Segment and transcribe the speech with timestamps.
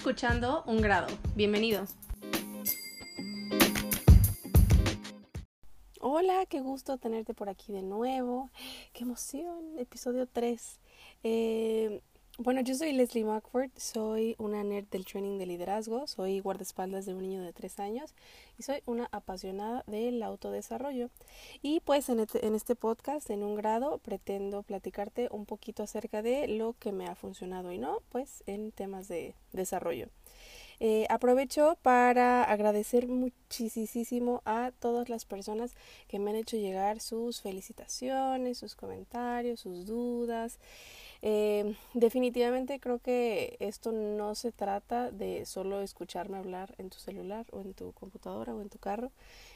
[0.00, 1.08] escuchando Un Grado.
[1.36, 1.94] Bienvenidos.
[6.00, 8.48] Hola, qué gusto tenerte por aquí de nuevo.
[8.94, 10.80] Qué emoción, episodio 3.
[11.22, 12.00] Eh,
[12.42, 17.12] bueno, yo soy Leslie Mackford, soy una nerd del training de liderazgo, soy guardaespaldas de
[17.12, 18.14] un niño de 3 años
[18.58, 21.10] y soy una apasionada del autodesarrollo.
[21.60, 26.22] Y pues en este, en este podcast, en un grado, pretendo platicarte un poquito acerca
[26.22, 30.08] de lo que me ha funcionado y no, pues en temas de desarrollo.
[30.82, 35.74] Eh, aprovecho para agradecer muchísimo a todas las personas
[36.08, 40.58] que me han hecho llegar sus felicitaciones, sus comentarios, sus dudas.
[41.22, 47.46] Eh, definitivamente creo que esto no se trata de solo escucharme hablar en tu celular
[47.52, 49.10] o en tu computadora o en tu carro.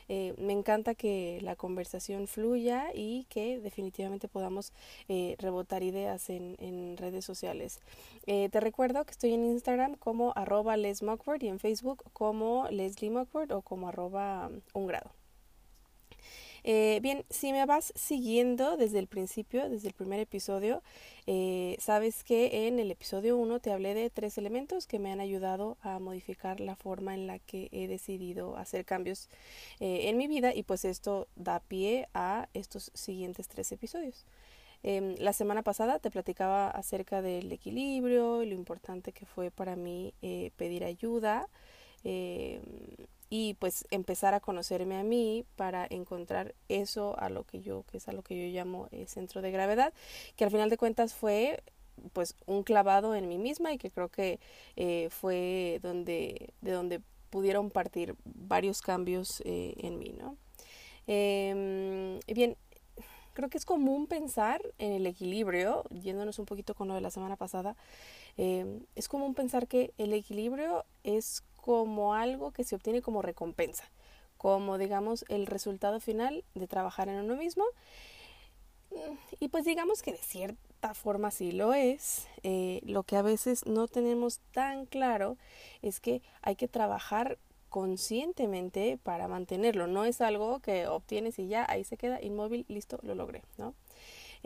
[0.08, 4.72] Eh, me encanta que la conversación fluya y que definitivamente podamos
[5.08, 6.54] eh, rebotar ideas en,
[6.98, 7.80] redes sociales.
[8.26, 13.52] te recuerdo que estoy en Instagram como arroba Les y en Facebook como Leslie Mockford
[13.52, 15.10] o como arroba un grado.
[16.66, 20.82] Eh, bien, si me vas siguiendo desde el principio, desde el primer episodio,
[21.26, 25.20] eh, sabes que en el episodio 1 te hablé de tres elementos que me han
[25.20, 29.28] ayudado a modificar la forma en la que he decidido hacer cambios
[29.78, 34.24] eh, en mi vida y pues esto da pie a estos siguientes tres episodios.
[34.82, 39.76] Em, la semana pasada te platicaba acerca del equilibrio y lo importante que fue para
[39.76, 40.14] mí
[40.56, 41.48] pedir ayuda
[42.04, 42.60] em,
[43.30, 47.98] y pues empezar a conocerme a mí para encontrar eso a lo que yo que
[47.98, 49.92] es a lo que yo llamo eh, centro de gravedad
[50.36, 51.62] que al final de cuentas fue
[52.12, 54.40] pues un clavado en mí misma y que creo que
[54.76, 60.36] eh, fue donde de donde pudieron partir varios cambios eh, en mí no
[61.06, 62.56] eh, bien
[63.32, 67.10] creo que es común pensar en el equilibrio yéndonos un poquito con lo de la
[67.10, 67.76] semana pasada
[68.36, 73.84] es común pensar que el equilibrio es como algo que se obtiene como recompensa,
[74.36, 77.64] como digamos el resultado final de trabajar en uno mismo.
[79.40, 82.28] Y pues digamos que de cierta forma sí lo es.
[82.42, 85.38] Eh, lo que a veces no tenemos tan claro
[85.80, 87.38] es que hay que trabajar
[87.70, 89.86] conscientemente para mantenerlo.
[89.86, 93.72] No es algo que obtienes y ya ahí se queda inmóvil, listo, lo logré, ¿no?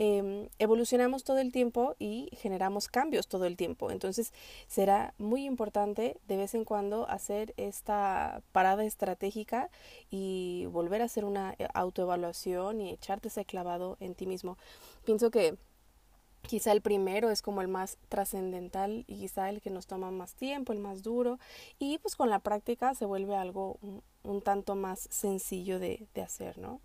[0.00, 3.90] Em, evolucionamos todo el tiempo y generamos cambios todo el tiempo.
[3.90, 4.32] Entonces
[4.68, 9.70] será muy importante de vez en cuando hacer esta parada estratégica
[10.08, 14.56] y volver a hacer una eh, autoevaluación y echarte ese clavado en ti mismo.
[15.04, 15.58] Pienso que
[16.42, 20.34] Quizá el primero es como el más trascendental y quizá el que nos toma más
[20.34, 21.38] tiempo, el más duro
[21.78, 23.78] y pues con la práctica se vuelve algo
[24.22, 26.80] un, tanto más sencillo de, de hacer, ¿no?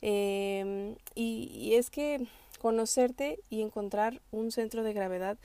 [0.00, 2.26] Em, y, es que
[2.60, 5.38] conocerte y encontrar un centro de gravedad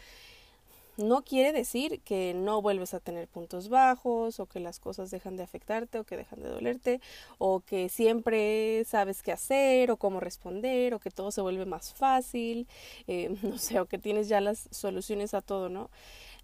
[0.95, 5.35] no quiere decir que no vuelves a tener puntos bajos o que las cosas dejan
[5.37, 7.01] de afectarte o que dejan de dolerte
[7.39, 11.93] o que siempre sabes qué hacer o cómo responder o que todo se vuelve más
[11.93, 12.67] fácil,
[13.07, 15.89] eh, no sé, o que tienes ya las soluciones a todo, ¿no?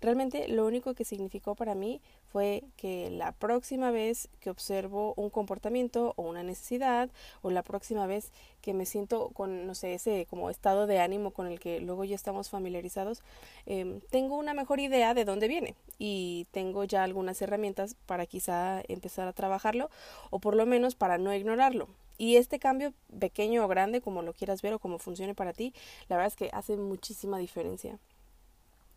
[0.01, 2.01] Realmente lo único que significó para mí
[2.31, 7.09] fue que la próxima vez que observo un comportamiento o una necesidad
[7.41, 8.31] o la próxima vez
[8.61, 12.03] que me siento con, no sé, ese como estado de ánimo con el que luego
[12.03, 13.23] ya estamos familiarizados,
[13.65, 18.81] em, tengo una mejor idea de dónde viene y tengo ya algunas herramientas para quizá
[18.87, 19.89] empezar a trabajarlo
[20.29, 21.87] o por lo menos para no ignorarlo.
[22.19, 25.73] Y este cambio, pequeño o grande, como lo quieras ver o como funcione para ti,
[26.09, 27.97] la verdad es que hace muchísima diferencia.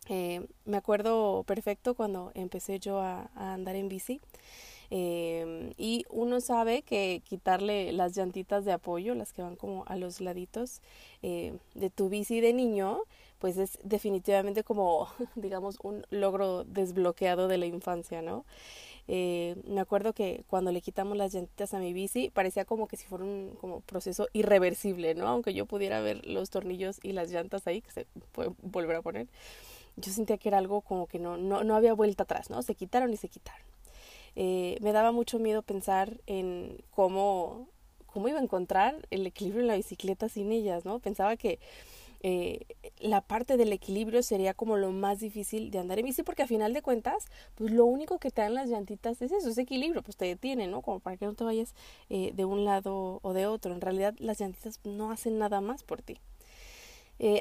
[0.08, 4.20] Eh, me acuerdo perfecto cuando empecé yo a, andar en bici.
[4.94, 9.96] Eh, y uno sabe que quitarle las llantitas de apoyo, las que van como a
[9.96, 10.82] los laditos
[11.22, 13.00] eh, de tu bici de niño,
[13.38, 18.44] pues es definitivamente como, digamos, un logro desbloqueado de la infancia, ¿no?
[19.08, 23.04] me acuerdo que cuando le quitamos las llantitas a mi bici parecía como que si
[23.06, 25.26] fuera un como proceso irreversible, ¿no?
[25.26, 29.02] Aunque yo pudiera ver los tornillos y las llantas ahí que se puede volver a
[29.02, 29.26] poner
[29.96, 32.62] yo sentía que era algo como que no, no, no había vuelta atrás, ¿no?
[32.62, 33.72] Se quitaron y se quitaron.
[34.34, 37.68] Eh, me daba mucho miedo pensar en cómo,
[38.06, 41.00] cómo iba a encontrar el equilibrio en la bicicleta sin ellas, ¿no?
[41.00, 41.58] Pensaba que
[42.24, 42.60] eh,
[43.00, 46.46] la parte del equilibrio sería como lo más difícil de andar en bici porque a
[46.46, 50.02] final de cuentas pues lo único que te dan las llantitas es eso, es equilibrio,
[50.02, 50.82] pues te detiene, ¿no?
[50.82, 51.74] Como para que no te vayas
[52.10, 53.74] eh, de un lado o de otro.
[53.74, 56.18] En realidad las llantitas no hacen nada más por ti.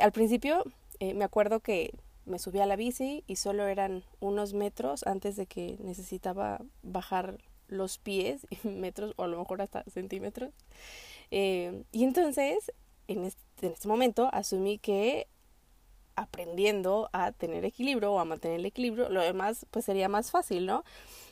[0.01, 0.63] al principio
[0.99, 1.93] me acuerdo que
[2.25, 7.37] me subí a la bici y solo eran unos metros antes de que necesitaba bajar
[7.67, 10.51] los pies, metros o a lo mejor hasta centímetros.
[11.31, 12.71] Eh, y entonces,
[13.07, 15.27] en este, en este momento, asumí que
[16.15, 20.65] aprendiendo a tener equilibrio o a mantener el equilibrio, lo demás pues sería más fácil,
[20.65, 20.83] ¿no?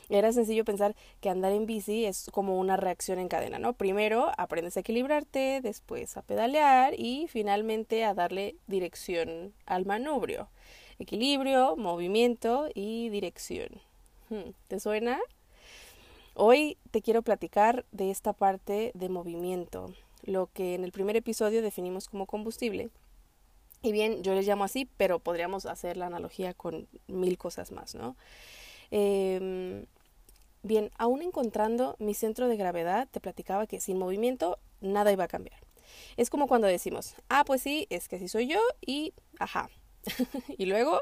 [0.08, 3.74] Era sencillo pensar que andar en bici es como una reacción en cadena, ¿no?
[3.74, 10.48] Primero aprendes a equilibrarte, después a pedalear y finalmente a darle dirección al manubrio.
[11.00, 13.68] Equilibrio, movimiento y dirección.
[14.28, 15.18] Hmm, ¿Te suena?
[16.34, 19.92] Hoy te quiero platicar de esta parte de movimiento,
[20.22, 22.90] lo que en el primer episodio definimos como combustible.
[23.82, 27.96] Y bien, yo les llamo así, pero podríamos hacer la analogía con mil cosas más,
[27.96, 28.14] ¿no?
[28.92, 29.84] Eh,
[30.62, 35.28] Bien, aún encontrando mi centro de gravedad, te platicaba que sin movimiento nada iba a
[35.28, 35.58] cambiar.
[36.18, 39.70] Es como cuando decimos, ah, pues sí, es que así soy yo y ajá.
[40.58, 41.00] y luego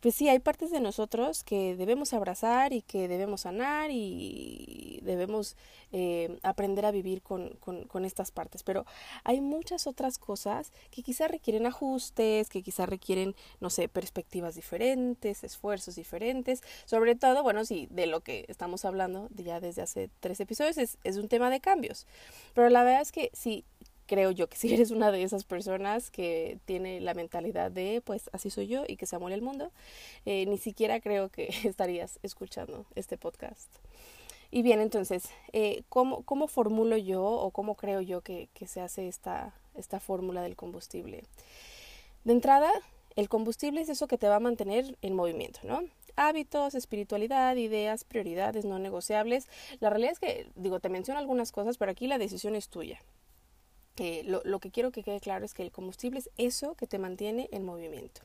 [0.00, 5.56] pues sí, hay partes de nosotros que debemos abrazar y que debemos sanar y debemos
[5.90, 8.62] eh, aprender a vivir con, con, estas partes.
[8.62, 8.86] Pero
[9.24, 15.42] hay muchas otras cosas que quizás requieren ajustes, que quizás requieren, no sé, perspectivas diferentes,
[15.42, 16.62] esfuerzos diferentes.
[16.84, 20.98] Sobre todo, bueno, sí, de lo que estamos hablando ya desde hace tres episodios es,
[21.02, 22.06] es un tema de cambios.
[22.54, 23.64] Pero la verdad es que sí,
[24.08, 28.28] creo yo que si eres una de esas personas que tiene la mentalidad de pues
[28.32, 29.70] así soy yo y que se amole el mundo,
[30.26, 33.70] eh, ni siquiera creo que estarías escuchando este podcast.
[34.50, 38.80] Y bien, entonces, eh, ¿cómo, ¿cómo, formulo yo o cómo creo yo que, que se
[38.80, 41.24] hace esta, esta fórmula del combustible?
[42.24, 42.70] De entrada,
[43.14, 45.82] el combustible es eso que te va a mantener en movimiento, ¿no?
[46.16, 49.48] Hábitos, espiritualidad, ideas, prioridades no negociables.
[49.80, 52.98] La realidad es que, digo, te menciono algunas cosas, pero aquí la decisión es tuya
[54.24, 56.98] lo, lo, que quiero que quede claro es que el combustible es eso que te
[56.98, 58.20] mantiene en movimiento.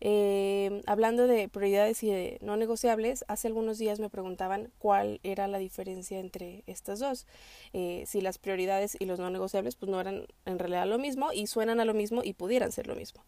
[0.00, 5.48] Eh, hablando de prioridades y de no negociables, hace algunos días me preguntaban cuál era
[5.48, 7.26] la diferencia entre estas dos.
[7.72, 11.32] Eh, si las prioridades y los no negociables pues no eran en realidad lo mismo
[11.32, 13.24] y suenan a lo mismo y pudieran ser lo mismo.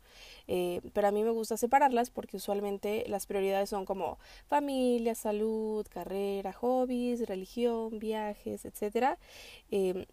[0.48, 5.86] Eh, pero a mí me gusta separarlas porque usualmente las prioridades son como familia, salud,
[5.88, 9.18] carrera, hobbies, religión, viajes, etc.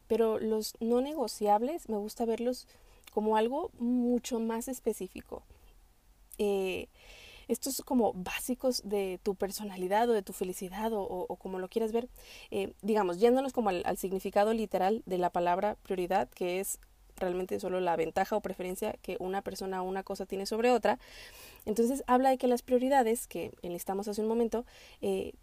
[0.07, 2.67] pero los no negociables me gusta verlos
[3.13, 5.43] como algo mucho más específico
[6.37, 6.87] eh,
[7.47, 12.09] estos como básicos de tu personalidad o de tu felicidad o, como lo quieras ver,
[12.51, 16.79] eh, digamos, yéndonos como al, significado literal de la palabra prioridad, que es
[17.15, 20.99] realmente solo la ventaja o preferencia que una persona o una cosa tiene sobre otra.
[21.65, 24.65] Entonces habla de que las prioridades, que enlistamos hace un momento,
[25.01, 25.33] eh,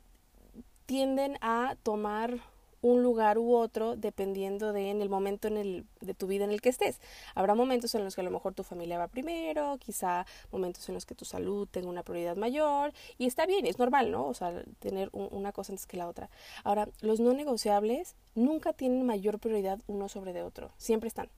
[0.87, 2.39] tienden a tomar
[2.85, 6.51] un lugar u otro dependiendo de en el momento en el, de tu vida en
[6.51, 7.01] el que estés.
[7.35, 10.95] Habrá momentos en los que a lo mejor tu familia va primero, quizá momentos en
[10.95, 14.27] los que tu salud tenga una prioridad mayor y está bien, es normal, ¿no?
[14.27, 16.29] O sea, tener una cosa antes que la otra.
[16.63, 21.31] Ahora, los no negociables nunca tienen mayor prioridad uno sobre de otro, siempre están.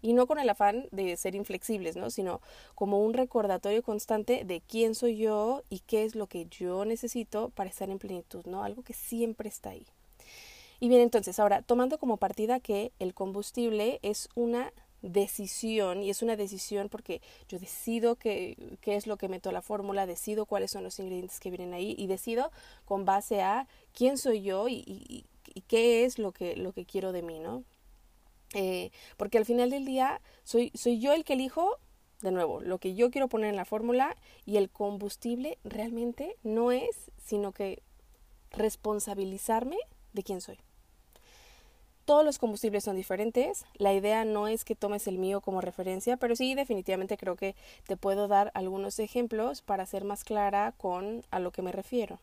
[0.00, 2.10] Y no con el afán de ser inflexibles, ¿no?
[2.10, 2.40] Sino
[2.74, 7.50] como un recordatorio constante de quién soy yo y qué es lo que yo necesito
[7.50, 8.64] para estar en plenitud, ¿no?
[8.64, 9.86] Algo que siempre está ahí.
[10.82, 16.22] Y bien, entonces, ahora, tomando como partida que el combustible es una decisión y es
[16.22, 20.44] una decisión porque yo decido qué, qué es lo que meto a la fórmula, decido
[20.44, 22.50] cuáles son los ingredientes que vienen ahí y decido
[22.84, 25.24] con base a quién soy yo y,
[25.68, 27.62] qué es lo que, lo que quiero de mí, ¿no?
[28.52, 31.78] Eh, porque al final del día soy, soy yo el que elijo,
[32.22, 36.72] de nuevo, lo que yo quiero poner en la fórmula y el combustible realmente no
[36.72, 37.84] es sino que
[38.50, 39.76] responsabilizarme
[40.12, 40.58] de quién soy.
[42.04, 43.64] Todos los combustibles son diferentes.
[43.74, 47.54] La idea no es que tomes el mío como referencia, pero sí definitivamente creo que
[47.86, 52.18] te puedo dar algunos ejemplos para ser más clara con a lo que me refiero.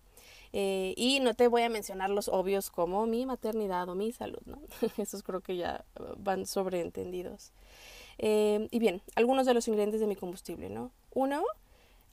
[0.51, 4.41] Eh, y no te voy a mencionar los obvios como mi maternidad o mi salud,
[4.45, 4.59] ¿no?
[4.97, 5.85] Esos creo que ya
[6.17, 7.51] van sobreentendidos.
[8.17, 10.91] Eh, y bien, algunos de los ingredientes de mi combustible, ¿no?
[11.13, 11.43] Uno,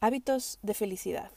[0.00, 1.30] hábitos de felicidad.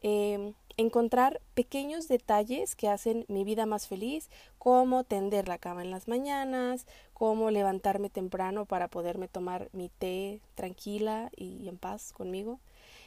[0.00, 5.90] Eh, encontrar pequeños detalles que hacen mi vida más feliz, como tender la cama en
[5.90, 12.58] las mañanas, como levantarme temprano para poderme tomar mi té tranquila y en paz conmigo.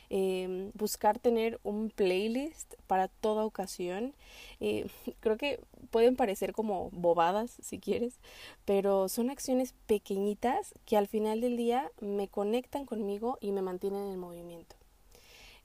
[0.09, 4.13] Eh, buscar tener un playlist para toda ocasión.
[4.59, 4.87] Eh,
[5.19, 5.59] creo que
[5.91, 8.19] pueden parecer como bobadas si quieres,
[8.65, 14.07] pero son acciones pequeñitas que al final del día me conectan conmigo y me mantienen
[14.11, 14.75] en movimiento.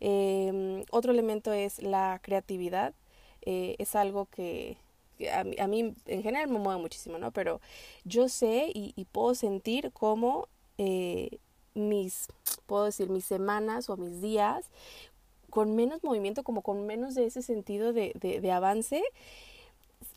[0.00, 2.94] Eh, otro elemento es la creatividad.
[3.42, 4.76] Eh, es algo que,
[5.32, 7.30] a, mí, en general me mueve muchísimo, ¿no?
[7.30, 7.60] Pero
[8.04, 11.38] yo sé y, puedo sentir cómo eh,
[11.74, 12.28] mis,
[12.66, 14.66] puedo decir, mis semanas o mis días
[15.50, 19.02] con menos movimiento, como con menos de ese sentido de, de, de avance,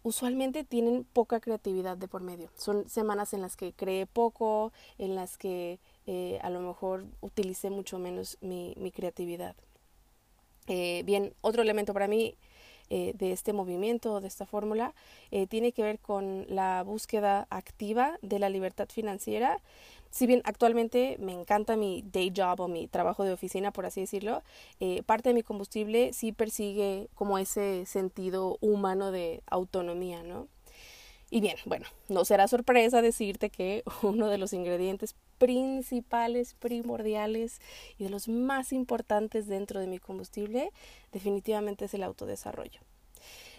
[0.03, 2.49] usualmente tienen poca creatividad de por medio.
[2.55, 7.69] Son semanas en las que creé poco, en las que eh, a lo mejor utilicé
[7.69, 9.55] mucho menos mi, mi creatividad.
[10.67, 12.35] Eh, bien, otro elemento para mí
[12.89, 14.93] eh, de este movimiento, de esta fórmula,
[15.49, 19.59] tiene que ver con la búsqueda activa de la libertad financiera
[20.13, 24.01] si bien actualmente me encanta mi day job o mi trabajo de oficina, por así
[24.01, 24.43] decirlo,
[24.79, 30.47] eh, parte de mi combustible sí persigue como ese sentido humano de autonomía, ¿no?
[31.31, 37.59] Y bien, bueno, no será sorpresa decirte que uno de los ingredientes principales, primordiales
[37.97, 40.71] y de los más importantes dentro de mi combustible
[41.11, 42.79] definitivamente es el autodesarrollo.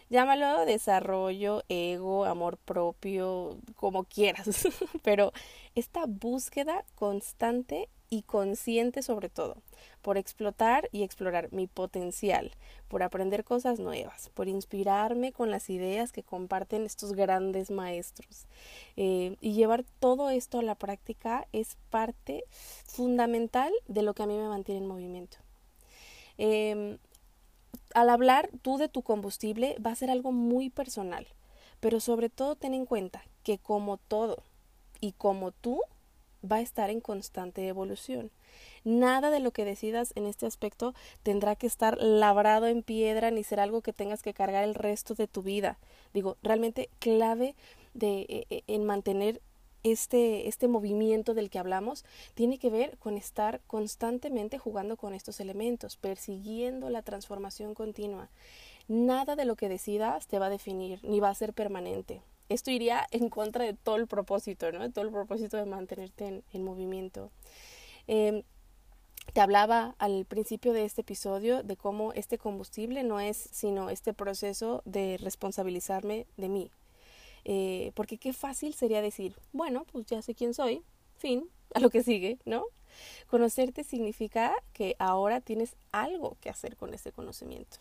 [0.08, 4.66] Llámalo desarrollo, ego, amor propio, como quieras,
[5.02, 5.34] pero
[5.74, 9.56] esta búsqueda constante y consciente sobre todo,
[10.02, 12.52] por explotar y explorar mi potencial,
[12.88, 18.46] por aprender cosas nuevas, por inspirarme con las ideas que comparten estos grandes maestros.
[18.96, 22.44] Eh, y llevar todo esto a la práctica es parte
[22.86, 25.38] fundamental de lo que a mí me mantiene en movimiento.
[26.38, 26.98] Em,
[27.94, 31.26] al hablar tú de tu combustible va a ser algo muy personal,
[31.80, 34.42] pero sobre todo ten en cuenta que como todo
[35.00, 35.80] y como tú
[36.50, 38.30] va a estar en constante evolución.
[38.84, 43.42] Nada de lo que decidas en este aspecto tendrá que estar labrado en piedra ni
[43.42, 45.78] ser algo que tengas que cargar el resto de tu vida.
[46.12, 47.54] Digo, realmente clave
[47.94, 49.40] de, eh, eh, en mantener
[49.84, 55.40] este, este movimiento del que hablamos tiene que ver con estar constantemente jugando con estos
[55.40, 58.28] elementos, persiguiendo la transformación continua.
[58.88, 62.22] Nada de lo que decidas te va a definir ni va a ser permanente.
[62.48, 64.80] Esto iría en contra de todo el propósito, ¿no?
[64.80, 67.30] De todo el propósito de mantenerte en, movimiento.
[68.06, 68.42] Em,
[69.32, 74.12] te hablaba al principio de este episodio de cómo este combustible no es sino este
[74.12, 76.70] proceso de responsabilizarme de mí,
[77.44, 80.82] eh, porque qué fácil sería decir, bueno, pues ya sé quién soy,
[81.24, 82.66] fin, a lo que sigue, ¿no?
[83.28, 87.78] Conocerte significa que ahora tienes algo que hacer con ese conocimiento.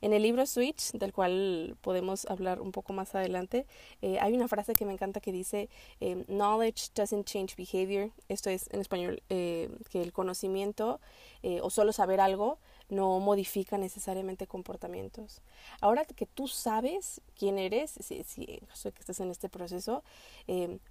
[0.00, 3.66] En el libro Switch, del cual podemos hablar un poco más adelante,
[4.02, 5.68] eh, hay una frase que me encanta que dice,
[6.00, 8.12] eh, knowledge doesn't change behavior.
[8.28, 11.00] Esto es en español eh, que el conocimiento
[11.62, 15.42] o solo saber algo no modifica necesariamente comportamientos.
[15.80, 20.02] Ahora que tú sabes quién eres, si, si que estés en este proceso,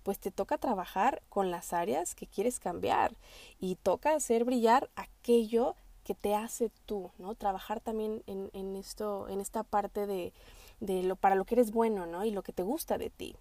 [0.04, 3.14] pues te toca trabajar con las áreas que quieres cambiar
[3.60, 7.34] y toca hacer brillar aquello que te hace tú, ¿no?
[7.34, 10.34] Trabajar también en, en esto, en esta parte de,
[10.80, 12.24] de, lo para lo que eres bueno, ¿no?
[12.24, 13.36] Y lo que te gusta de ti.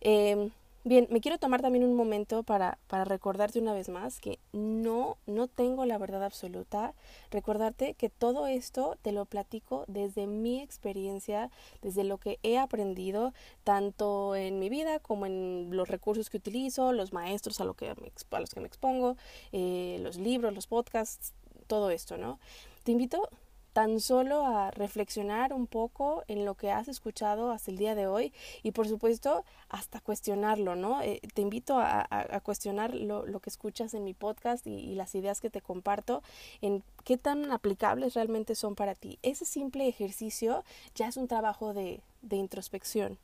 [0.00, 0.50] Em,
[0.84, 5.16] bien, me quiero tomar también un momento para, para recordarte una vez más que no,
[5.26, 6.94] no tengo la verdad absoluta.
[7.30, 11.50] Recordarte que todo esto te lo platico desde mi experiencia,
[11.82, 13.32] desde lo que he aprendido,
[13.64, 17.88] tanto en mi vida como en los recursos que utilizo, los maestros a, lo que
[17.88, 19.16] a los que me expongo,
[19.52, 21.32] eh, los libros, los podcasts,
[21.66, 22.38] todo esto, ¿no?
[22.82, 23.30] Te invito
[23.74, 28.06] tan solo a reflexionar un poco en lo que has escuchado hasta el día de
[28.06, 31.02] hoy y por supuesto hasta cuestionarlo, ¿no?
[31.02, 32.06] Eh, te invito a,
[32.44, 36.22] cuestionar lo, que escuchas en mi podcast y, las ideas que te comparto
[36.60, 39.18] en qué tan aplicables realmente son para ti.
[39.22, 40.62] Ese simple ejercicio
[40.94, 42.00] ya es un trabajo de,
[42.30, 43.18] introspección.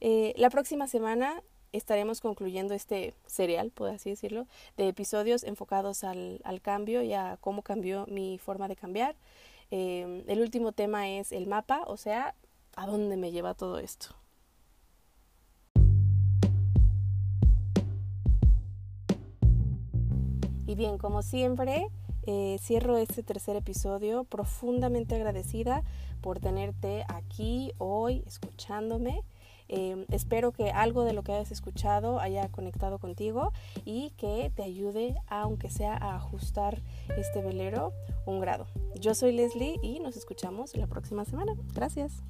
[0.00, 6.40] Eh, la próxima semana estaremos concluyendo este serial, por así decirlo, de episodios enfocados al,
[6.60, 9.14] cambio y a cómo cambió mi forma de cambiar.
[9.70, 12.34] Eh, el último tema es el mapa, o sea,
[12.76, 14.14] a dónde me lleva todo esto.
[20.66, 21.88] Y bien, como siempre,
[22.26, 25.82] eh, cierro este tercer episodio profundamente agradecida
[26.20, 29.24] por tenerte aquí hoy escuchándome.
[29.72, 33.52] Em, espero que algo de lo que hayas escuchado haya conectado contigo
[33.84, 36.82] y que te ayude, aunque sea a ajustar
[37.16, 37.92] este velero
[38.26, 38.66] un grado.
[38.96, 41.54] Yo soy Leslie y nos escuchamos la próxima semana.
[41.72, 42.24] Gracias.